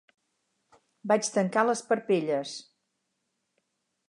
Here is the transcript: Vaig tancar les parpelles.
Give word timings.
Vaig 1.11 1.29
tancar 1.35 1.67
les 1.71 1.83
parpelles. 1.91 2.55